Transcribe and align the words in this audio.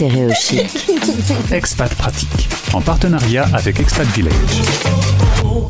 Stéréochic. 0.00 0.88
Expat 1.52 1.94
Pratique, 1.94 2.48
en 2.72 2.80
partenariat 2.80 3.46
avec 3.52 3.80
Expat 3.80 4.06
Village. 4.06 4.32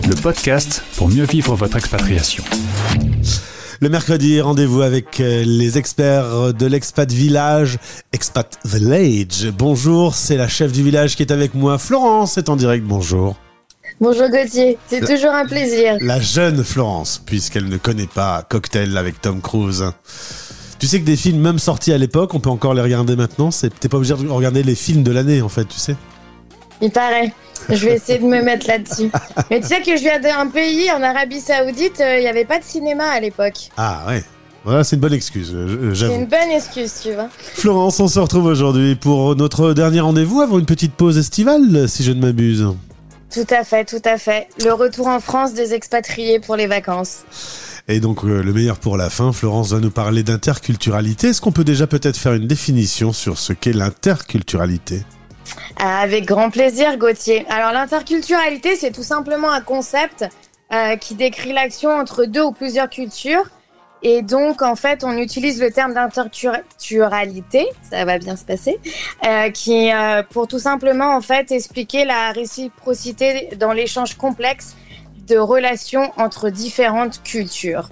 Le 0.08 0.14
podcast 0.14 0.84
pour 0.94 1.08
mieux 1.08 1.24
vivre 1.24 1.56
votre 1.56 1.76
expatriation. 1.76 2.44
Le 3.80 3.88
mercredi, 3.88 4.40
rendez-vous 4.40 4.82
avec 4.82 5.18
euh, 5.18 5.42
les 5.44 5.78
experts 5.78 6.54
de 6.54 6.66
l'Expat 6.66 7.10
Village, 7.10 7.78
Expat 8.12 8.56
Village. 8.64 9.50
Bonjour, 9.58 10.14
c'est 10.14 10.36
la 10.36 10.46
chef 10.46 10.70
du 10.70 10.84
village 10.84 11.16
qui 11.16 11.24
est 11.24 11.32
avec 11.32 11.54
moi. 11.54 11.76
Florence 11.78 12.38
est 12.38 12.48
en 12.48 12.54
direct, 12.54 12.84
bonjour. 12.84 13.34
Bonjour 14.00 14.28
Gauthier, 14.28 14.78
c'est 14.86 15.04
toujours 15.04 15.32
un 15.32 15.46
plaisir. 15.46 15.96
La 16.02 16.20
jeune 16.20 16.62
Florence, 16.62 17.20
puisqu'elle 17.26 17.68
ne 17.68 17.78
connaît 17.78 18.06
pas 18.06 18.46
Cocktail 18.48 18.96
avec 18.96 19.20
Tom 19.20 19.40
Cruise. 19.40 19.86
Tu 20.80 20.86
sais 20.86 20.98
que 20.98 21.04
des 21.04 21.16
films, 21.16 21.40
même 21.40 21.58
sortis 21.58 21.92
à 21.92 21.98
l'époque, 21.98 22.32
on 22.32 22.40
peut 22.40 22.48
encore 22.48 22.72
les 22.72 22.80
regarder 22.80 23.14
maintenant. 23.14 23.50
T'es 23.50 23.88
pas 23.90 23.98
obligé 23.98 24.14
de 24.14 24.28
regarder 24.28 24.62
les 24.62 24.74
films 24.74 25.02
de 25.02 25.12
l'année, 25.12 25.42
en 25.42 25.50
fait, 25.50 25.66
tu 25.66 25.78
sais. 25.78 25.94
Il 26.80 26.90
paraît. 26.90 27.34
Je 27.68 27.84
vais 27.84 27.96
essayer 27.96 28.18
de 28.18 28.24
me 28.24 28.42
mettre 28.42 28.66
là-dessus. 28.66 29.10
Mais 29.50 29.60
tu 29.60 29.66
sais 29.66 29.82
que 29.82 29.94
je 29.94 30.00
viens 30.00 30.18
d'un 30.18 30.46
pays, 30.46 30.90
en 30.90 31.02
Arabie 31.02 31.40
Saoudite, 31.40 32.00
euh, 32.00 32.16
il 32.16 32.22
n'y 32.22 32.28
avait 32.28 32.46
pas 32.46 32.58
de 32.58 32.64
cinéma 32.64 33.04
à 33.04 33.20
l'époque. 33.20 33.68
Ah 33.76 34.06
ouais. 34.08 34.24
Voilà, 34.64 34.82
c'est 34.82 34.96
une 34.96 35.02
bonne 35.02 35.12
excuse, 35.12 35.52
euh, 35.54 35.94
C'est 35.94 36.14
une 36.14 36.26
bonne 36.26 36.50
excuse, 36.50 36.92
tu 37.02 37.12
vois. 37.12 37.28
Florence, 37.38 38.00
on 38.00 38.08
se 38.08 38.18
retrouve 38.18 38.46
aujourd'hui 38.46 38.94
pour 38.94 39.36
notre 39.36 39.74
dernier 39.74 40.00
rendez-vous 40.00 40.40
avant 40.40 40.58
une 40.58 40.66
petite 40.66 40.94
pause 40.94 41.18
estivale, 41.18 41.88
si 41.88 42.04
je 42.04 42.12
ne 42.12 42.20
m'abuse. 42.22 42.66
Tout 43.32 43.46
à 43.50 43.62
fait, 43.62 43.84
tout 43.84 44.02
à 44.04 44.18
fait. 44.18 44.48
Le 44.64 44.72
retour 44.72 45.06
en 45.06 45.20
France 45.20 45.54
des 45.54 45.72
expatriés 45.72 46.40
pour 46.40 46.56
les 46.56 46.66
vacances. 46.66 47.22
Et 47.86 48.00
donc 48.00 48.24
euh, 48.24 48.42
le 48.42 48.52
meilleur 48.52 48.78
pour 48.78 48.96
la 48.96 49.08
fin, 49.08 49.32
Florence 49.32 49.70
va 49.70 49.78
nous 49.78 49.90
parler 49.90 50.22
d'interculturalité. 50.22 51.28
Est-ce 51.28 51.40
qu'on 51.40 51.52
peut 51.52 51.64
déjà 51.64 51.86
peut-être 51.86 52.16
faire 52.16 52.34
une 52.34 52.46
définition 52.46 53.12
sur 53.12 53.38
ce 53.38 53.52
qu'est 53.52 53.72
l'interculturalité? 53.72 55.02
Avec 55.76 56.26
grand 56.26 56.50
plaisir, 56.50 56.96
Gauthier. 56.98 57.46
Alors 57.48 57.72
l'interculturalité, 57.72 58.76
c'est 58.76 58.92
tout 58.92 59.02
simplement 59.02 59.50
un 59.50 59.60
concept 59.60 60.24
euh, 60.72 60.96
qui 60.96 61.14
décrit 61.14 61.52
l'action 61.52 61.90
entre 61.90 62.24
deux 62.24 62.42
ou 62.42 62.52
plusieurs 62.52 62.90
cultures. 62.90 63.48
Et 64.02 64.22
donc, 64.22 64.62
en 64.62 64.76
fait, 64.76 65.04
on 65.04 65.16
utilise 65.16 65.60
le 65.60 65.70
terme 65.70 65.94
d'interculturalité, 65.94 67.66
ça 67.90 68.04
va 68.04 68.18
bien 68.18 68.36
se 68.36 68.44
passer, 68.44 68.78
euh, 69.26 69.50
qui 69.50 69.90
pour 70.30 70.48
tout 70.48 70.58
simplement, 70.58 71.14
en 71.14 71.20
fait, 71.20 71.50
expliquer 71.50 72.04
la 72.04 72.32
réciprocité 72.32 73.50
dans 73.58 73.72
l'échange 73.72 74.16
complexe 74.16 74.76
de 75.28 75.36
relations 75.36 76.12
entre 76.16 76.50
différentes 76.50 77.22
cultures. 77.22 77.88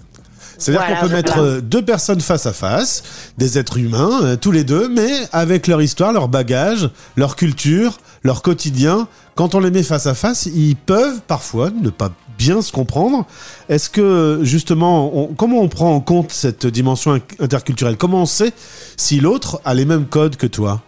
C'est-à-dire 0.58 0.86
qu'on 0.86 1.06
peut 1.06 1.14
mettre 1.14 1.38
euh, 1.38 1.60
deux 1.60 1.84
personnes 1.84 2.20
face 2.20 2.46
à 2.46 2.52
face, 2.52 3.32
des 3.38 3.58
êtres 3.58 3.78
humains, 3.78 4.20
euh, 4.24 4.36
tous 4.36 4.50
les 4.50 4.64
deux, 4.64 4.88
mais 4.88 5.08
avec 5.32 5.68
leur 5.68 5.80
histoire, 5.80 6.12
leur 6.12 6.28
bagage, 6.28 6.90
leur 7.16 7.36
culture, 7.36 7.98
leur 8.22 8.42
quotidien. 8.42 9.08
Quand 9.34 9.54
on 9.54 9.60
les 9.60 9.70
met 9.70 9.82
face 9.82 10.06
à 10.06 10.14
face, 10.14 10.46
ils 10.46 10.76
peuvent 10.76 11.20
parfois 11.26 11.70
ne 11.70 11.90
pas 11.90 12.10
bien 12.36 12.62
se 12.62 12.72
comprendre. 12.72 13.26
Est-ce 13.68 13.90
que 13.90 14.40
justement, 14.42 15.28
comment 15.36 15.60
on 15.60 15.68
prend 15.68 15.94
en 15.94 16.00
compte 16.00 16.32
cette 16.32 16.66
dimension 16.66 17.20
interculturelle? 17.40 17.96
Comment 17.96 18.22
on 18.22 18.26
sait 18.26 18.52
si 18.96 19.20
l'autre 19.20 19.60
a 19.64 19.74
les 19.74 19.84
mêmes 19.84 20.06
codes 20.06 20.36
que 20.36 20.46
toi? 20.46 20.82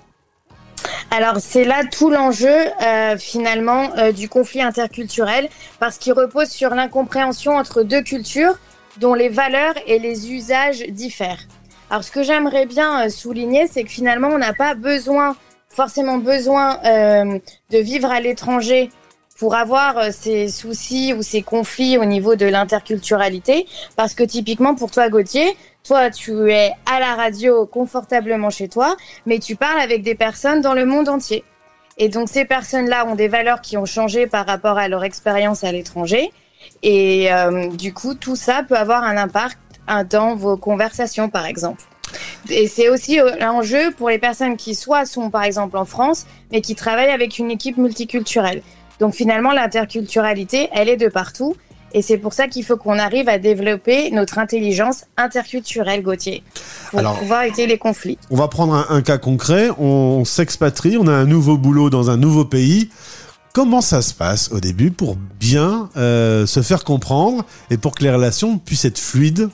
Alors 1.10 1.38
c'est 1.40 1.64
là 1.64 1.82
tout 1.84 2.08
l'enjeu 2.08 2.48
euh, 2.48 3.18
finalement 3.18 3.90
euh, 3.98 4.12
du 4.12 4.28
conflit 4.28 4.62
interculturel 4.62 5.48
parce 5.80 5.98
qu'il 5.98 6.12
repose 6.12 6.48
sur 6.48 6.70
l'incompréhension 6.70 7.56
entre 7.56 7.82
deux 7.82 8.02
cultures 8.02 8.56
dont 8.98 9.14
les 9.14 9.28
valeurs 9.28 9.74
et 9.86 9.98
les 9.98 10.30
usages 10.30 10.84
diffèrent. 10.88 11.46
Alors 11.90 12.04
ce 12.04 12.12
que 12.12 12.22
j'aimerais 12.22 12.66
bien 12.66 13.06
euh, 13.06 13.08
souligner, 13.08 13.66
c'est 13.66 13.82
que 13.82 13.90
finalement 13.90 14.28
on 14.28 14.38
n'a 14.38 14.52
pas 14.52 14.74
besoin 14.74 15.36
forcément 15.70 16.18
besoin 16.18 16.78
de 16.82 17.78
vivre 17.78 18.10
à 18.10 18.20
l'étranger 18.20 18.90
pour 19.38 19.54
avoir 19.54 20.12
ces 20.12 20.48
soucis 20.48 21.14
ou 21.14 21.22
ces 21.22 21.40
conflits 21.40 21.96
au 21.96 22.04
niveau 22.04 22.34
de 22.34 22.44
l'interculturalité 22.44 23.66
parce 23.96 24.12
que 24.12 24.22
typiquement 24.22 24.74
pour 24.74 24.90
toi 24.90 25.08
Gauthier, 25.08 25.56
toi, 25.82 26.10
tu 26.10 26.50
es 26.50 26.72
à 26.84 27.00
la 27.00 27.14
radio 27.14 27.66
confortablement 27.66 28.50
chez 28.50 28.68
toi, 28.68 28.96
mais 29.24 29.38
tu 29.38 29.56
parles 29.56 29.80
avec 29.80 30.02
des 30.02 30.14
personnes 30.14 30.60
dans 30.60 30.74
le 30.74 30.84
monde 30.84 31.08
entier. 31.08 31.42
Et 31.96 32.08
donc 32.08 32.28
ces 32.28 32.44
personnes-là 32.44 33.06
ont 33.06 33.14
des 33.14 33.28
valeurs 33.28 33.60
qui 33.60 33.76
ont 33.76 33.86
changé 33.86 34.26
par 34.26 34.46
rapport 34.46 34.78
à 34.78 34.88
leur 34.88 35.04
expérience 35.04 35.64
à 35.64 35.72
l'étranger. 35.72 36.32
Et 36.82 37.32
euh, 37.32 37.68
du 37.68 37.94
coup, 37.94 38.14
tout 38.14 38.36
ça 38.36 38.62
peut 38.62 38.76
avoir 38.76 39.04
un 39.04 39.16
impact 39.16 39.58
dans 40.10 40.36
vos 40.36 40.56
conversations, 40.56 41.28
par 41.28 41.46
exemple. 41.46 41.82
Et 42.48 42.68
c'est 42.68 42.88
aussi 42.88 43.18
l'enjeu 43.40 43.88
euh, 43.88 43.90
pour 43.96 44.08
les 44.08 44.18
personnes 44.18 44.56
qui 44.56 44.74
soit 44.74 45.04
sont 45.04 45.30
par 45.30 45.44
exemple 45.44 45.76
en 45.76 45.84
France, 45.84 46.26
mais 46.52 46.60
qui 46.60 46.74
travaillent 46.74 47.10
avec 47.10 47.38
une 47.38 47.50
équipe 47.50 47.76
multiculturelle. 47.76 48.62
Donc 48.98 49.14
finalement, 49.14 49.52
l'interculturalité, 49.52 50.68
elle 50.72 50.88
est 50.88 50.96
de 50.96 51.08
partout. 51.08 51.56
Et 51.92 52.02
c'est 52.02 52.18
pour 52.18 52.32
ça 52.32 52.46
qu'il 52.46 52.64
faut 52.64 52.76
qu'on 52.76 52.98
arrive 52.98 53.28
à 53.28 53.38
développer 53.38 54.10
notre 54.12 54.38
intelligence 54.38 55.06
interculturelle, 55.16 56.02
Gauthier, 56.02 56.44
pour 56.90 57.02
pouvoir 57.14 57.42
éviter 57.42 57.66
les 57.66 57.78
conflits. 57.78 58.16
On 58.30 58.36
va 58.36 58.46
prendre 58.46 58.86
un, 58.88 59.02
cas 59.02 59.18
concret. 59.18 59.70
On 59.78 60.24
s'expatrie, 60.24 60.96
on 60.96 61.08
a 61.08 61.12
un 61.12 61.24
nouveau 61.24 61.56
boulot 61.56 61.90
dans 61.90 62.10
un 62.10 62.16
nouveau 62.16 62.44
pays. 62.44 62.90
Comment 63.52 63.80
ça 63.80 64.02
se 64.02 64.14
passe 64.14 64.52
au 64.52 64.60
début 64.60 64.92
pour 64.92 65.16
bien 65.16 65.88
euh, 65.96 66.46
se 66.46 66.62
faire 66.62 66.84
comprendre 66.84 67.44
et 67.70 67.76
pour 67.76 67.96
que 67.96 68.04
les 68.04 68.12
relations 68.12 68.58
puissent 68.58 68.84
être 68.84 69.00
fluides? 69.00 69.48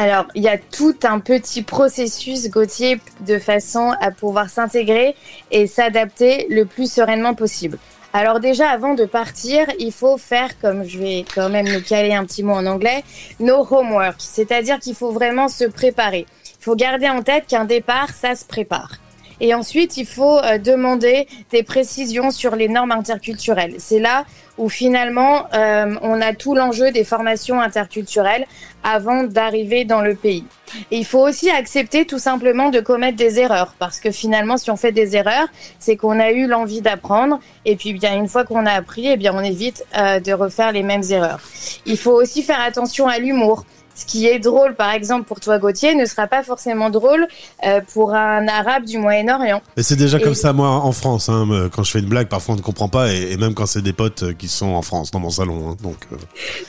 Alors, 0.00 0.28
il 0.34 0.42
y 0.42 0.48
a 0.48 0.56
tout 0.56 0.96
un 1.02 1.20
petit 1.20 1.60
processus, 1.60 2.48
Gauthier, 2.48 2.98
de 3.20 3.38
façon 3.38 3.92
à 4.00 4.10
pouvoir 4.10 4.48
s'intégrer 4.48 5.14
et 5.50 5.66
s'adapter 5.66 6.46
le 6.48 6.64
plus 6.64 6.90
sereinement 6.90 7.34
possible. 7.34 7.76
Alors 8.14 8.40
déjà, 8.40 8.70
avant 8.70 8.94
de 8.94 9.04
partir, 9.04 9.66
il 9.78 9.92
faut 9.92 10.16
faire, 10.16 10.58
comme 10.58 10.84
je 10.84 10.98
vais 10.98 11.26
quand 11.34 11.50
même 11.50 11.68
nous 11.68 11.82
caler 11.82 12.14
un 12.14 12.24
petit 12.24 12.42
mot 12.42 12.54
en 12.54 12.64
anglais, 12.64 13.04
no 13.40 13.66
homework. 13.70 14.16
C'est-à-dire 14.20 14.78
qu'il 14.78 14.94
faut 14.94 15.12
vraiment 15.12 15.48
se 15.48 15.64
préparer. 15.64 16.24
Il 16.58 16.64
faut 16.64 16.76
garder 16.76 17.10
en 17.10 17.22
tête 17.22 17.46
qu'un 17.46 17.66
départ, 17.66 18.08
ça 18.14 18.34
se 18.34 18.46
prépare. 18.46 18.92
Et 19.40 19.52
ensuite, 19.52 19.98
il 19.98 20.06
faut 20.06 20.38
euh, 20.38 20.56
demander 20.56 21.26
des 21.50 21.62
précisions 21.62 22.30
sur 22.30 22.56
les 22.56 22.68
normes 22.68 22.92
interculturelles. 22.92 23.74
C'est 23.78 23.98
là 23.98 24.24
où 24.60 24.68
finalement, 24.68 25.46
euh, 25.54 25.94
on 26.02 26.20
a 26.20 26.34
tout 26.34 26.54
l'enjeu 26.54 26.92
des 26.92 27.02
formations 27.02 27.60
interculturelles 27.60 28.46
avant 28.84 29.24
d'arriver 29.24 29.86
dans 29.86 30.02
le 30.02 30.14
pays. 30.14 30.44
Il 30.90 31.06
faut 31.06 31.26
aussi 31.26 31.50
accepter 31.50 32.04
tout 32.04 32.18
simplement 32.18 32.68
de 32.68 32.80
commettre 32.80 33.16
des 33.16 33.40
erreurs, 33.40 33.74
parce 33.78 34.00
que 34.00 34.10
finalement, 34.10 34.58
si 34.58 34.70
on 34.70 34.76
fait 34.76 34.92
des 34.92 35.16
erreurs, 35.16 35.48
c'est 35.78 35.96
qu'on 35.96 36.20
a 36.20 36.30
eu 36.30 36.46
l'envie 36.46 36.82
d'apprendre, 36.82 37.40
et 37.64 37.74
puis 37.74 37.94
bien 37.94 38.14
une 38.14 38.28
fois 38.28 38.44
qu'on 38.44 38.66
a 38.66 38.72
appris, 38.72 39.06
eh 39.08 39.16
bien 39.16 39.32
on 39.34 39.42
évite 39.42 39.84
euh, 39.96 40.20
de 40.20 40.32
refaire 40.32 40.72
les 40.72 40.82
mêmes 40.82 41.04
erreurs. 41.10 41.40
Il 41.86 41.96
faut 41.96 42.12
aussi 42.12 42.42
faire 42.42 42.60
attention 42.60 43.08
à 43.08 43.18
l'humour 43.18 43.64
ce 44.00 44.06
qui 44.06 44.26
est 44.26 44.38
drôle, 44.38 44.74
par 44.74 44.92
exemple, 44.92 45.24
pour 45.24 45.40
toi, 45.40 45.58
Gauthier, 45.58 45.94
ne 45.94 46.06
sera 46.06 46.26
pas 46.26 46.42
forcément 46.42 46.90
drôle 46.90 47.28
euh, 47.66 47.80
pour 47.92 48.14
un 48.14 48.48
arabe 48.48 48.84
du 48.84 48.98
Moyen-Orient. 48.98 49.60
Mais 49.76 49.82
c'est 49.82 49.96
déjà 49.96 50.18
comme 50.18 50.34
ça, 50.34 50.52
moi, 50.52 50.68
en 50.68 50.92
France. 50.92 51.28
Hein, 51.28 51.68
quand 51.72 51.82
je 51.82 51.90
fais 51.90 51.98
une 51.98 52.08
blague, 52.08 52.28
parfois 52.28 52.54
on 52.54 52.58
ne 52.58 52.62
comprend 52.62 52.88
pas, 52.88 53.12
et, 53.12 53.36
même 53.36 53.54
quand 53.54 53.66
c'est 53.66 53.82
des 53.82 53.92
potes 53.92 54.22
euh, 54.22 54.32
qui 54.32 54.48
sont 54.48 54.68
en 54.68 54.82
France, 54.82 55.10
dans 55.10 55.20
mon 55.20 55.30
salon. 55.30 55.70
Hein, 55.70 55.76
donc, 55.82 55.98
euh. 56.12 56.16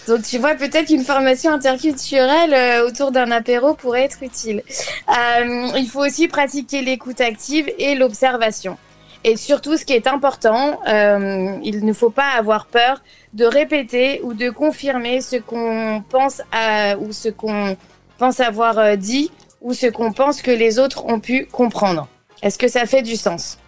donc, 0.07 0.23
tu 0.23 0.37
vois, 0.39 0.55
peut-être 0.55 0.87
qu'une 0.87 1.03
formation 1.03 1.51
interculturelle 1.51 2.83
autour 2.85 3.11
d'un 3.11 3.31
apéro 3.31 3.73
pourrait 3.75 4.03
être 4.03 4.23
utile. 4.23 4.63
il 5.09 5.89
faut 5.89 6.05
aussi 6.05 6.27
pratiquer 6.27 6.81
l'écoute 6.81 7.21
active 7.21 7.71
et 7.77 7.95
l'observation. 7.95 8.77
Et 9.23 9.37
surtout, 9.37 9.77
ce 9.77 9.85
qui 9.85 9.93
est 9.93 10.07
important, 10.07 10.79
euh, 10.87 11.57
il 11.63 11.85
ne 11.85 11.93
faut 11.93 12.09
pas 12.09 12.29
avoir 12.37 12.65
peur 12.65 13.01
de 13.33 13.45
répéter 13.45 14.19
ou 14.23 14.33
de 14.33 14.49
confirmer 14.49 15.21
ce 15.21 15.35
qu'on 15.35 16.03
pense 16.09 16.41
à, 16.51 16.97
ou 16.97 17.11
ce 17.11 17.29
qu'on 17.29 17.77
pense 18.17 18.39
avoir 18.39 18.79
euh, 18.79 18.95
dit 18.95 19.31
ou 19.61 19.73
ce 19.73 19.85
qu'on 19.85 20.11
pense 20.11 20.41
que 20.41 20.49
les 20.49 20.79
autres 20.79 21.05
ont 21.05 21.19
pu 21.19 21.45
comprendre. 21.51 22.07
Est-ce 22.41 22.57
que 22.57 22.67
ça 22.67 22.87
fait 22.87 23.03
du 23.03 23.15
sens? 23.15 23.59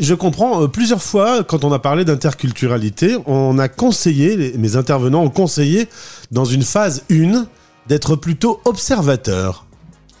Je 0.00 0.14
comprends. 0.14 0.62
Euh, 0.62 0.68
plusieurs 0.68 1.02
fois, 1.02 1.44
quand 1.44 1.64
on 1.64 1.72
a 1.72 1.78
parlé 1.78 2.06
d'interculturalité, 2.06 3.16
on 3.26 3.58
a 3.58 3.68
conseillé, 3.68 4.54
mes 4.56 4.76
intervenants 4.76 5.22
ont 5.22 5.30
conseillé, 5.30 5.88
dans 6.30 6.46
une 6.46 6.62
phase 6.62 7.04
1, 7.10 7.46
d'être 7.86 8.16
plutôt 8.16 8.60
observateur. 8.64 9.63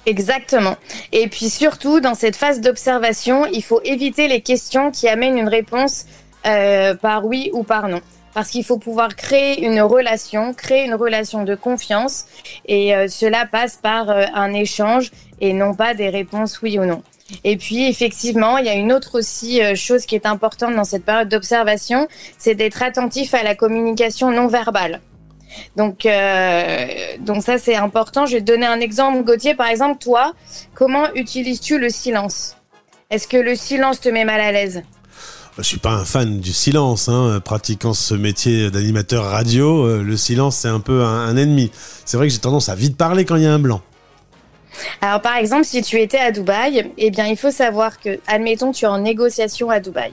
Exactement. 0.06 0.76
Et 1.12 1.28
puis 1.28 1.48
surtout, 1.48 2.00
dans 2.00 2.14
cette 2.14 2.36
phase 2.36 2.60
d'observation, 2.60 3.46
il 3.46 3.62
faut 3.62 3.80
éviter 3.84 4.28
les 4.28 4.40
questions 4.40 4.90
qui 4.90 5.08
amènent 5.08 5.38
une 5.38 5.48
réponse 5.48 6.04
euh, 6.46 6.94
par 6.94 7.24
oui 7.24 7.50
ou 7.54 7.62
par 7.62 7.88
non. 7.88 8.00
Parce 8.34 8.50
qu'il 8.50 8.64
faut 8.64 8.78
pouvoir 8.78 9.14
créer 9.16 9.64
une 9.64 9.80
relation, 9.80 10.52
créer 10.52 10.84
une 10.84 10.94
relation 10.94 11.44
de 11.44 11.54
confiance. 11.54 12.26
Et 12.66 12.94
euh, 12.94 13.08
cela 13.08 13.46
passe 13.46 13.76
par 13.76 14.10
euh, 14.10 14.24
un 14.34 14.52
échange 14.52 15.10
et 15.40 15.52
non 15.52 15.74
pas 15.74 15.94
des 15.94 16.10
réponses 16.10 16.60
oui 16.60 16.78
ou 16.78 16.84
non. 16.84 17.02
Et 17.42 17.56
puis 17.56 17.86
effectivement, 17.86 18.58
il 18.58 18.66
y 18.66 18.68
a 18.68 18.74
une 18.74 18.92
autre 18.92 19.18
aussi 19.18 19.62
chose 19.74 20.04
qui 20.04 20.14
est 20.14 20.26
importante 20.26 20.76
dans 20.76 20.84
cette 20.84 21.06
période 21.06 21.30
d'observation, 21.30 22.06
c'est 22.36 22.54
d'être 22.54 22.82
attentif 22.82 23.32
à 23.32 23.42
la 23.42 23.54
communication 23.54 24.30
non 24.30 24.46
verbale. 24.46 25.00
Donc, 25.76 26.06
euh, 26.06 26.86
donc 27.20 27.42
ça 27.42 27.58
c'est 27.58 27.76
important. 27.76 28.26
Je 28.26 28.34
vais 28.36 28.40
te 28.40 28.46
donner 28.46 28.66
un 28.66 28.80
exemple, 28.80 29.24
Gauthier. 29.24 29.54
Par 29.54 29.68
exemple, 29.68 29.98
toi, 30.02 30.32
comment 30.74 31.12
utilises-tu 31.14 31.78
le 31.78 31.88
silence? 31.88 32.56
Est-ce 33.10 33.28
que 33.28 33.36
le 33.36 33.54
silence 33.54 34.00
te 34.00 34.08
met 34.08 34.24
mal 34.24 34.40
à 34.40 34.52
l'aise? 34.52 34.82
Je 35.56 35.62
suis 35.62 35.78
pas 35.78 35.92
un 35.92 36.04
fan 36.04 36.40
du 36.40 36.52
silence, 36.52 37.08
hein. 37.08 37.40
pratiquant 37.44 37.94
ce 37.94 38.14
métier 38.14 38.72
d'animateur 38.72 39.24
radio, 39.24 39.86
euh, 39.86 40.02
le 40.02 40.16
silence 40.16 40.56
c'est 40.56 40.68
un 40.68 40.80
peu 40.80 41.04
un, 41.04 41.36
ennemi. 41.36 41.70
C'est 42.04 42.16
vrai 42.16 42.26
que 42.26 42.32
j'ai 42.32 42.40
tendance 42.40 42.68
à 42.68 42.74
vite 42.74 42.96
parler 42.96 43.24
quand 43.24 43.36
il 43.36 43.44
y 43.44 43.46
a 43.46 43.52
un 43.52 43.60
blanc. 43.60 43.80
Alors 45.00 45.20
par 45.20 45.36
exemple, 45.36 45.64
si 45.64 45.80
tu 45.82 46.00
étais 46.00 46.18
à 46.18 46.32
Dubaï, 46.32 46.90
eh 46.98 47.10
bien 47.12 47.26
il 47.26 47.36
faut 47.36 47.52
savoir 47.52 48.00
que, 48.00 48.18
admettons, 48.26 48.72
tu 48.72 48.84
es 48.84 48.88
en 48.88 48.98
négociation 48.98 49.70
à 49.70 49.78
Dubaï. 49.78 50.12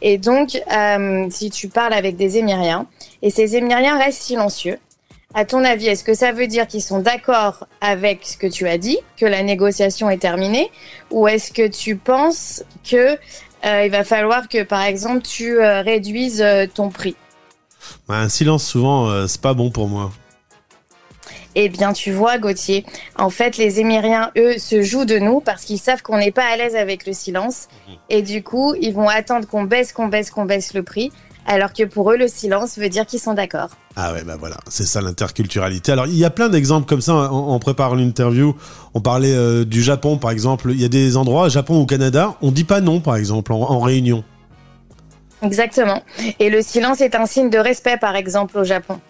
Et 0.00 0.18
donc, 0.18 0.60
euh, 0.72 1.26
si 1.30 1.50
tu 1.50 1.68
parles 1.68 1.92
avec 1.92 2.16
des 2.16 2.38
Émiriens, 2.38 2.86
et 3.22 3.30
ces 3.30 3.56
Émiriens 3.56 3.98
restent 3.98 4.22
silencieux, 4.22 4.78
à 5.34 5.44
ton 5.44 5.64
avis, 5.64 5.86
est-ce 5.86 6.04
que 6.04 6.14
ça 6.14 6.32
veut 6.32 6.46
dire 6.46 6.66
qu'ils 6.66 6.82
sont 6.82 7.00
d'accord 7.00 7.66
avec 7.80 8.20
ce 8.24 8.36
que 8.36 8.46
tu 8.46 8.68
as 8.68 8.76
dit, 8.76 8.98
que 9.16 9.24
la 9.24 9.42
négociation 9.42 10.10
est 10.10 10.18
terminée, 10.18 10.70
ou 11.10 11.26
est-ce 11.26 11.52
que 11.52 11.66
tu 11.66 11.96
penses 11.96 12.64
que 12.88 13.16
euh, 13.64 13.84
il 13.84 13.90
va 13.90 14.04
falloir 14.04 14.48
que, 14.48 14.62
par 14.62 14.82
exemple, 14.82 15.22
tu 15.22 15.58
euh, 15.60 15.80
réduises 15.82 16.44
ton 16.74 16.90
prix? 16.90 17.16
Bah, 18.08 18.16
Un 18.16 18.28
silence, 18.28 18.64
souvent, 18.64 19.26
c'est 19.26 19.40
pas 19.40 19.54
bon 19.54 19.70
pour 19.70 19.88
moi. 19.88 20.10
Eh 21.54 21.68
bien, 21.68 21.92
tu 21.92 22.12
vois, 22.12 22.38
Gauthier, 22.38 22.84
en 23.18 23.30
fait, 23.30 23.56
les 23.56 23.80
Émiriens, 23.80 24.30
eux, 24.38 24.58
se 24.58 24.82
jouent 24.82 25.04
de 25.04 25.18
nous 25.18 25.40
parce 25.40 25.64
qu'ils 25.64 25.78
savent 25.78 26.02
qu'on 26.02 26.18
n'est 26.18 26.30
pas 26.30 26.44
à 26.44 26.56
l'aise 26.56 26.76
avec 26.76 27.06
le 27.06 27.12
silence. 27.12 27.68
Mhm. 27.88 27.94
Et 28.10 28.22
du 28.22 28.42
coup, 28.42 28.74
ils 28.80 28.94
vont 28.94 29.08
attendre 29.08 29.46
qu'on 29.46 29.64
baisse, 29.64 29.92
qu'on 29.92 30.06
baisse, 30.06 30.30
qu'on 30.30 30.44
baisse 30.44 30.74
le 30.74 30.82
prix 30.82 31.12
alors 31.46 31.72
que 31.72 31.84
pour 31.84 32.12
eux, 32.12 32.16
le 32.16 32.28
silence 32.28 32.78
veut 32.78 32.88
dire 32.88 33.06
qu'ils 33.06 33.20
sont 33.20 33.34
d'accord. 33.34 33.70
Ah 33.96 34.12
ouais, 34.12 34.22
bah 34.24 34.36
voilà, 34.38 34.56
c'est 34.68 34.86
ça 34.86 35.00
l'interculturalité. 35.00 35.92
Alors, 35.92 36.06
il 36.06 36.16
y 36.16 36.24
a 36.24 36.30
plein 36.30 36.48
d'exemples 36.48 36.86
comme 36.86 37.00
ça. 37.00 37.14
En, 37.14 37.58
préparant 37.58 37.94
l'interview, 37.94 38.56
on 38.94 39.00
parlait 39.00 39.34
euh, 39.34 39.64
du 39.64 39.82
Japon, 39.82 40.18
par 40.18 40.30
exemple. 40.30 40.70
Il 40.70 40.80
y 40.80 40.84
a 40.84 40.88
des 40.88 41.16
endroits, 41.16 41.48
Japon 41.48 41.80
ou 41.80 41.86
Canada, 41.86 42.34
on 42.42 42.50
dit 42.50 42.64
pas 42.64 42.80
non, 42.80 43.00
par 43.00 43.16
exemple, 43.16 43.52
en, 43.52 43.80
réunion. 43.80 44.24
Exactement. 45.42 46.02
Et 46.38 46.48
le 46.48 46.62
silence 46.62 47.00
est 47.00 47.14
un 47.14 47.26
signe 47.26 47.50
de 47.50 47.58
respect, 47.58 47.96
par 47.96 48.14
exemple, 48.16 48.56
au 48.58 48.64
Japon. 48.64 49.00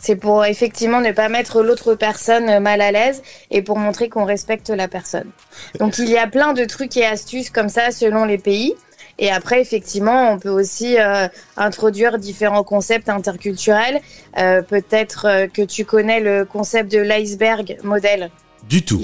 C'est 0.00 0.16
pour 0.16 0.44
effectivement 0.44 1.00
ne 1.00 1.12
pas 1.12 1.28
mettre 1.28 1.62
l'autre 1.62 1.94
personne 1.94 2.58
mal 2.58 2.80
à 2.80 2.90
l'aise 2.90 3.22
et 3.50 3.62
pour 3.62 3.78
montrer 3.78 4.08
qu'on 4.08 4.24
respecte 4.24 4.70
la 4.70 4.88
personne. 4.88 5.30
Donc 5.78 5.98
il 5.98 6.08
y 6.08 6.16
a 6.16 6.26
plein 6.26 6.54
de 6.54 6.64
trucs 6.64 6.96
et 6.96 7.04
astuces 7.04 7.50
comme 7.50 7.68
ça 7.68 7.90
selon 7.90 8.24
les 8.24 8.38
pays. 8.38 8.74
Et 9.18 9.30
après, 9.30 9.60
effectivement, 9.60 10.32
on 10.32 10.38
peut 10.38 10.48
aussi 10.48 10.98
euh, 10.98 11.28
introduire 11.58 12.18
différents 12.18 12.64
concepts 12.64 13.10
interculturels. 13.10 14.00
Euh, 14.38 14.62
peut-être 14.62 15.26
euh, 15.26 15.46
que 15.46 15.60
tu 15.60 15.84
connais 15.84 16.20
le 16.20 16.46
concept 16.46 16.90
de 16.90 17.00
l'iceberg 17.00 17.76
modèle. 17.84 18.30
Du 18.68 18.82
tout. 18.82 19.00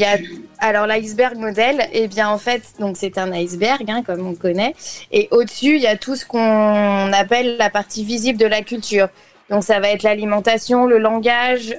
Alors 0.58 0.86
l'iceberg 0.86 1.36
modèle, 1.36 1.88
eh 1.92 2.08
bien 2.08 2.28
en 2.28 2.38
fait, 2.38 2.62
donc 2.78 2.96
c'est 2.98 3.18
un 3.18 3.32
iceberg, 3.32 3.84
hein, 3.90 4.02
comme 4.04 4.26
on 4.26 4.34
connaît, 4.34 4.74
et 5.12 5.28
au-dessus 5.30 5.76
il 5.76 5.82
y 5.82 5.86
a 5.86 5.96
tout 5.96 6.14
ce 6.14 6.24
qu'on 6.26 7.12
appelle 7.12 7.56
la 7.56 7.70
partie 7.70 8.04
visible 8.04 8.38
de 8.38 8.46
la 8.46 8.62
culture. 8.62 9.08
Donc 9.50 9.62
ça 9.64 9.80
va 9.80 9.90
être 9.90 10.02
l'alimentation, 10.02 10.86
le 10.86 10.98
langage, 10.98 11.74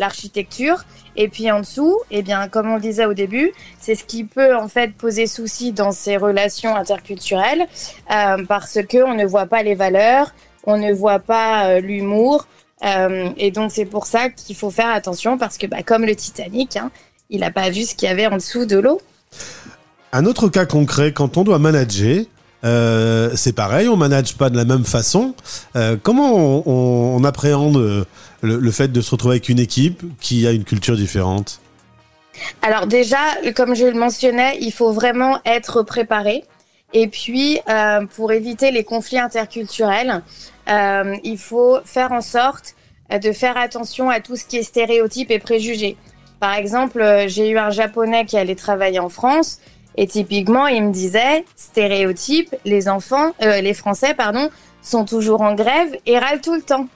l'architecture. 0.00 0.84
Et 1.16 1.28
puis 1.28 1.50
en 1.50 1.60
dessous, 1.60 1.98
eh 2.10 2.22
bien, 2.22 2.48
comme 2.48 2.70
on 2.70 2.76
le 2.76 2.80
disait 2.80 3.04
au 3.04 3.14
début, 3.14 3.52
c'est 3.78 3.94
ce 3.94 4.04
qui 4.04 4.24
peut 4.24 4.56
en 4.56 4.68
fait 4.68 4.94
poser 4.94 5.26
souci 5.26 5.72
dans 5.72 5.92
ces 5.92 6.16
relations 6.16 6.74
interculturelles 6.74 7.66
euh, 8.10 8.44
parce 8.48 8.78
que 8.88 9.02
on 9.02 9.14
ne 9.14 9.26
voit 9.26 9.46
pas 9.46 9.62
les 9.62 9.74
valeurs, 9.74 10.32
on 10.64 10.76
ne 10.76 10.92
voit 10.92 11.18
pas 11.18 11.66
euh, 11.66 11.80
l'humour. 11.80 12.46
Euh, 12.84 13.28
et 13.36 13.50
donc 13.50 13.72
c'est 13.72 13.84
pour 13.84 14.06
ça 14.06 14.30
qu'il 14.30 14.56
faut 14.56 14.70
faire 14.70 14.88
attention 14.88 15.36
parce 15.36 15.58
que 15.58 15.66
bah, 15.66 15.82
comme 15.82 16.04
le 16.04 16.16
Titanic, 16.16 16.76
hein, 16.76 16.90
il 17.28 17.40
n'a 17.40 17.50
pas 17.50 17.70
vu 17.70 17.82
ce 17.82 17.94
qu'il 17.94 18.08
y 18.08 18.12
avait 18.12 18.26
en 18.26 18.36
dessous 18.36 18.64
de 18.64 18.78
l'eau. 18.78 19.00
Un 20.12 20.24
autre 20.24 20.48
cas 20.48 20.66
concret, 20.66 21.12
quand 21.12 21.36
on 21.36 21.44
doit 21.44 21.58
manager, 21.58 22.24
euh, 22.64 23.30
c'est 23.36 23.54
pareil, 23.54 23.88
on 23.88 23.96
manage 23.96 24.36
pas 24.36 24.50
de 24.50 24.56
la 24.56 24.64
même 24.64 24.84
façon. 24.84 25.34
Euh, 25.76 25.96
comment 26.00 26.62
on, 26.66 27.24
appréhende 27.24 27.76
euh, 27.76 28.04
le, 28.42 28.70
fait 28.70 28.88
de 28.88 29.00
se 29.00 29.10
retrouver 29.10 29.34
avec 29.34 29.48
une 29.48 29.58
équipe 29.58 30.02
qui 30.20 30.46
a 30.46 30.52
une 30.52 30.64
culture 30.64 30.96
différente? 30.96 31.60
Alors 32.62 32.86
déjà, 32.86 33.18
comme 33.54 33.74
je 33.74 33.86
le 33.86 33.98
mentionnais, 33.98 34.58
il 34.60 34.72
faut 34.72 34.92
vraiment 34.92 35.40
être 35.44 35.82
préparé. 35.82 36.44
Et 36.92 37.06
puis, 37.06 37.60
pour 38.16 38.32
éviter 38.32 38.72
les 38.72 38.82
conflits 38.82 39.18
interculturels, 39.18 40.22
il 40.66 41.38
faut 41.38 41.78
faire 41.84 42.10
en 42.10 42.20
sorte 42.20 42.74
de 43.10 43.32
faire 43.32 43.56
attention 43.56 44.10
à 44.10 44.20
tout 44.20 44.36
ce 44.36 44.44
qui 44.44 44.56
est 44.56 44.62
stéréotype 44.62 45.30
et 45.30 45.38
préjugés. 45.38 45.96
Par 46.40 46.54
exemple, 46.54 47.04
j'ai 47.26 47.50
eu 47.50 47.58
un 47.58 47.70
japonais 47.70 48.24
qui 48.24 48.36
allait 48.38 48.56
travailler 48.56 48.98
en 48.98 49.10
France. 49.10 49.60
Et 49.96 50.06
typiquement, 50.06 50.66
il 50.66 50.84
me 50.84 50.92
disait, 50.92 51.44
stéréotype, 51.56 52.54
les 52.64 52.88
enfants, 52.88 53.32
euh, 53.42 53.60
les 53.60 53.74
Français, 53.74 54.14
pardon, 54.14 54.50
sont 54.82 55.04
toujours 55.04 55.42
en 55.42 55.54
grève 55.54 55.96
et 56.06 56.18
râlent 56.18 56.40
tout 56.40 56.54
le 56.54 56.62
temps. 56.62 56.86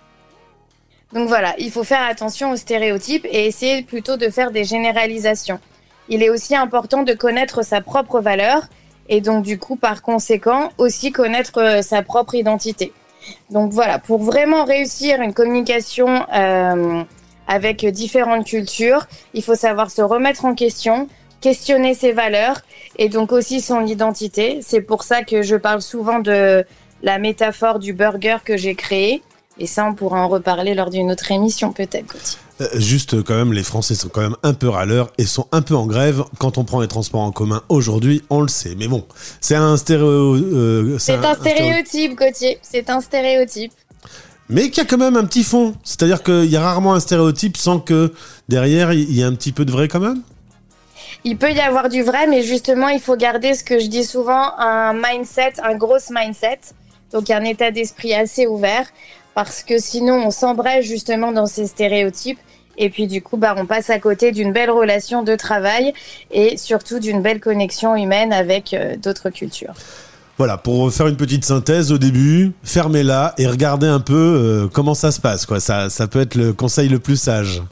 Donc 1.12 1.29
voilà, 1.29 1.55
il 1.58 1.70
faut 1.70 1.85
faire 1.85 2.02
attention 2.02 2.50
aux 2.50 2.56
stéréotypes 2.56 3.26
et 3.31 3.46
essayer 3.46 3.82
plutôt 3.82 4.17
de 4.17 4.29
faire 4.31 4.50
des 4.50 4.64
généralisations. 4.64 5.61
Il 6.08 6.23
est 6.23 6.31
aussi 6.31 6.56
important 6.56 7.02
de 7.02 7.14
connaître 7.14 7.62
sa 7.64 7.81
propre 7.81 8.20
valeur 8.20 8.69
et 9.08 9.20
donc 9.20 9.44
du 9.44 9.58
coup, 9.58 9.76
par 9.76 10.02
conséquent, 10.02 10.70
aussi 10.79 11.12
connaître 11.12 11.61
euh, 11.61 11.82
sa 11.82 12.02
propre 12.02 12.35
identité. 12.35 12.93
Donc 13.50 13.73
voilà, 13.73 13.99
pour 13.99 14.23
vraiment 14.23 14.64
réussir 14.64 15.20
une 15.20 15.32
communication 15.32 16.26
euh, 16.35 17.02
avec 17.46 17.85
différentes 17.87 18.46
cultures, 18.46 19.06
il 19.35 19.43
faut 19.43 19.55
savoir 19.55 19.91
se 19.91 20.02
remettre 20.02 20.44
en 20.44 20.55
question, 20.55 21.08
questionner 21.40 21.94
ses 21.94 22.12
valeurs 22.12 22.60
et 22.96 23.08
donc 23.08 23.32
aussi 23.32 23.60
son 23.60 23.84
identité. 23.86 24.60
C'est 24.62 24.81
pour 24.81 25.02
ça 25.02 25.22
que 25.22 25.42
je 25.42 25.56
parle 25.56 25.82
souvent 25.82 26.19
de 26.19 26.64
la 27.02 27.19
métaphore 27.19 27.78
du 27.78 27.92
burger 27.92 28.38
que 28.44 28.56
j'ai 28.56 28.75
créé. 28.75 29.22
Et 29.58 29.66
ça, 29.66 29.86
on 29.86 29.94
pourra 29.94 30.20
en 30.20 30.28
reparler 30.28 30.75
lors 30.75 30.90
d'une 30.90 31.12
autre 31.12 31.31
émission, 31.31 31.72
peut-être, 31.72 32.16
euh, 32.60 32.69
juste 32.75 33.22
quand 33.25 33.34
même, 33.34 33.52
les 33.52 33.64
Français 33.64 33.94
sont 33.94 34.08
quand 34.08 34.20
même 34.20 34.36
un 34.42 34.54
peu 34.54 34.69
râleurs 34.69 35.12
et 35.19 35.25
sont 35.25 35.48
un 35.50 35.60
peu 35.60 35.75
en 35.75 35.86
grève 35.86 36.22
quand 36.38 36.56
on 36.56 36.64
prend 36.64 36.81
les 36.81 36.88
transports 36.88 37.22
en 37.22 37.32
commun 37.32 37.62
aujourd'hui, 37.69 38.22
on 38.31 38.42
le 38.42 38.48
sait. 38.48 38.76
Mais 38.76 38.86
bon, 38.86 39.04
c'est 39.40 39.56
un 39.56 39.76
stéréo. 39.76 40.36
Euh, 40.36 40.96
c'est 40.98 41.25
un, 41.25 41.34
stéréotype, 41.34 42.14
Gauthier. 42.16 42.58
C'est 42.62 42.90
un 42.90 43.00
stéréotype. 43.00 43.72
Mais 44.48 44.70
qu'il 44.70 44.78
y 44.78 44.81
a 44.81 44.84
quand 44.84 44.98
même 44.98 45.16
un 45.16 45.25
petit 45.25 45.42
fond. 45.42 45.75
C'est-à-dire 45.82 46.22
qu'il 46.22 46.46
y 46.46 46.56
a 46.56 46.60
rarement 46.60 46.94
un 46.94 47.00
stéréotype 47.00 47.56
sans 47.56 47.81
que 47.81 48.12
derrière 48.48 48.92
il 48.92 49.10
y 49.10 49.22
ait 49.22 49.25
un 49.25 49.34
petit 49.34 49.52
peu 49.52 49.64
de 49.64 49.72
vrai 49.72 49.88
quand 49.88 50.00
même 50.00 50.22
il 51.25 51.38
peut 51.38 51.53
y 51.53 51.61
avoir 51.61 51.88
du 51.88 52.03
vrai, 52.03 52.26
mais 52.26 52.43
justement, 52.43 52.88
il 52.88 53.00
faut 53.00 53.17
garder 53.17 53.55
ce 53.55 53.65
que 53.65 53.79
je 53.79 53.87
dis 53.87 54.05
souvent, 54.05 54.56
un 54.58 54.93
mindset, 54.93 55.55
un 55.63 55.75
gros 55.75 55.96
mindset. 56.10 56.60
Donc, 57.13 57.31
un 57.31 57.44
état 57.44 57.70
d'esprit 57.70 58.13
assez 58.13 58.46
ouvert, 58.46 58.87
parce 59.34 59.63
que 59.63 59.79
sinon, 59.79 60.27
on 60.27 60.31
s'embrèche 60.31 60.84
justement 60.84 61.32
dans 61.32 61.46
ces 61.46 61.67
stéréotypes. 61.67 62.39
Et 62.77 62.91
puis, 62.91 63.06
du 63.06 63.22
coup, 63.22 63.37
bah, 63.37 63.55
on 63.56 63.67
passe 63.67 63.89
à 63.89 63.98
côté 63.98 64.32
d'une 64.32 64.53
belle 64.53 64.70
relation 64.70 65.22
de 65.22 65.34
travail 65.34 65.94
et 66.31 66.56
surtout 66.56 66.98
d'une 66.98 67.22
belle 67.22 67.41
connexion 67.41 67.96
humaine 67.96 68.32
avec 68.32 68.75
euh, 68.75 68.96
d'autres 68.96 69.31
cultures. 69.31 69.75
Voilà, 70.37 70.58
pour 70.58 70.93
faire 70.93 71.06
une 71.06 71.17
petite 71.17 71.44
synthèse 71.44 71.93
au 71.93 71.98
début, 71.98 72.53
fermez-la 72.65 73.34
et 73.39 73.46
regardez 73.46 73.87
un 73.87 74.01
peu 74.01 74.15
euh, 74.15 74.69
comment 74.72 74.94
ça 74.94 75.13
se 75.13 75.20
passe. 75.20 75.46
Quoi. 75.46 75.60
Ça, 75.60 75.89
ça 75.89 76.08
peut 76.08 76.20
être 76.20 76.34
le 76.34 76.53
conseil 76.53 76.89
le 76.89 76.98
plus 76.98 77.17
sage. 77.17 77.63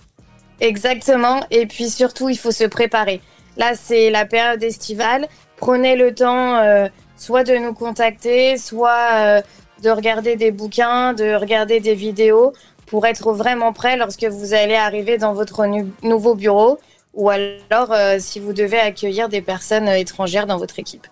Exactement. 0.60 1.40
Et 1.50 1.66
puis 1.66 1.90
surtout, 1.90 2.28
il 2.28 2.38
faut 2.38 2.52
se 2.52 2.64
préparer. 2.64 3.20
Là, 3.56 3.72
c'est 3.74 4.10
la 4.10 4.24
période 4.24 4.62
estivale. 4.62 5.28
Prenez 5.56 5.96
le 5.96 6.14
temps 6.14 6.56
euh, 6.56 6.88
soit 7.16 7.44
de 7.44 7.54
nous 7.56 7.74
contacter, 7.74 8.56
soit 8.56 9.10
euh, 9.12 9.40
de 9.82 9.90
regarder 9.90 10.36
des 10.36 10.50
bouquins, 10.50 11.12
de 11.12 11.34
regarder 11.34 11.80
des 11.80 11.94
vidéos 11.94 12.52
pour 12.86 13.06
être 13.06 13.32
vraiment 13.32 13.72
prêt 13.72 13.96
lorsque 13.96 14.24
vous 14.24 14.54
allez 14.54 14.74
arriver 14.74 15.18
dans 15.18 15.32
votre 15.32 15.66
nouveau 16.02 16.34
bureau 16.34 16.78
ou 17.14 17.28
alors 17.28 17.92
euh, 17.92 18.16
si 18.18 18.40
vous 18.40 18.54
devez 18.54 18.78
accueillir 18.78 19.28
des 19.28 19.42
personnes 19.42 19.86
étrangères 19.86 20.46
dans 20.46 20.56
votre 20.56 20.78
équipe. 20.78 21.06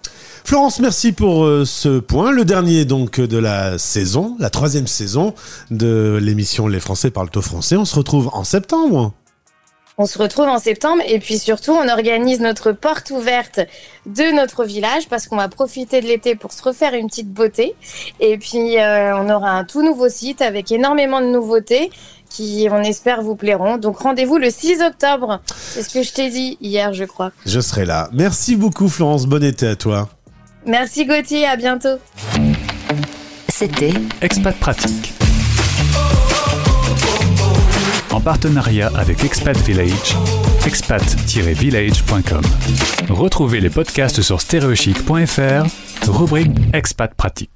Florence, 0.44 0.80
merci 0.80 1.12
pour 1.12 1.46
ce 1.66 2.00
point. 2.00 2.32
Le 2.32 2.46
dernier 2.46 2.86
donc 2.86 3.20
de 3.20 3.38
la 3.38 3.76
saison, 3.78 4.34
la 4.38 4.50
troisième 4.50 4.86
saison 4.86 5.34
de 5.70 6.18
l'émission 6.20 6.68
Les 6.68 6.80
Français 6.80 7.10
parlent 7.10 7.30
au 7.36 7.42
français. 7.42 7.76
On 7.76 7.84
se 7.84 7.94
retrouve 7.94 8.30
en 8.32 8.44
septembre. 8.44 9.12
On 10.02 10.06
se 10.06 10.16
retrouve 10.16 10.46
en 10.46 10.58
septembre 10.58 11.02
et 11.06 11.18
puis 11.18 11.38
surtout, 11.38 11.72
on 11.72 11.86
organise 11.86 12.40
notre 12.40 12.72
porte 12.72 13.10
ouverte 13.10 13.60
de 14.06 14.34
notre 14.34 14.64
village 14.64 15.08
parce 15.10 15.28
qu'on 15.28 15.36
va 15.36 15.46
profiter 15.48 16.00
de 16.00 16.06
l'été 16.06 16.36
pour 16.36 16.52
se 16.52 16.62
refaire 16.62 16.94
une 16.94 17.08
petite 17.08 17.30
beauté. 17.30 17.74
Et 18.18 18.38
puis, 18.38 18.78
euh, 18.78 19.14
on 19.18 19.28
aura 19.28 19.50
un 19.50 19.64
tout 19.64 19.82
nouveau 19.82 20.08
site 20.08 20.40
avec 20.40 20.72
énormément 20.72 21.20
de 21.20 21.26
nouveautés 21.26 21.90
qui, 22.30 22.66
on 22.72 22.80
espère, 22.80 23.20
vous 23.20 23.36
plairont. 23.36 23.76
Donc, 23.76 23.98
rendez-vous 23.98 24.38
le 24.38 24.48
6 24.48 24.80
octobre. 24.80 25.42
C'est 25.54 25.82
ce 25.82 25.90
que 25.90 26.02
je 26.02 26.14
t'ai 26.14 26.30
dit 26.30 26.56
hier, 26.62 26.94
je 26.94 27.04
crois. 27.04 27.30
Je 27.44 27.60
serai 27.60 27.84
là. 27.84 28.08
Merci 28.14 28.56
beaucoup, 28.56 28.88
Florence. 28.88 29.26
Bon 29.26 29.44
été 29.44 29.66
à 29.66 29.76
toi. 29.76 30.08
Merci, 30.64 31.04
Gauthier. 31.04 31.44
À 31.44 31.56
bientôt. 31.56 31.98
C'était 33.50 33.92
Expat 34.22 34.56
Pratique 34.56 35.19
en 38.12 38.20
partenariat 38.20 38.90
avec 38.96 39.24
Expat 39.24 39.56
Village 39.58 40.16
expat-village.com. 40.66 42.42
Retrouvez 43.08 43.60
les 43.60 43.70
podcasts 43.70 44.22
sur 44.22 44.40
stereochic.fr, 44.40 46.08
rubrique 46.08 46.56
Expat 46.72 47.14
Pratique. 47.14 47.50